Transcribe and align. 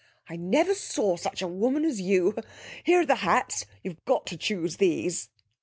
'I 0.29 0.37
never 0.37 0.73
saw 0.73 1.15
such 1.15 1.43
a 1.43 1.47
woman 1.47 1.85
as 1.85 2.01
you! 2.01 2.35
Here 2.83 3.01
are 3.01 3.05
the 3.05 3.17
hats. 3.17 3.67
You've 3.83 4.03
got 4.03 4.25
to 4.25 4.35
choose 4.35 4.77
these.' 4.77 5.29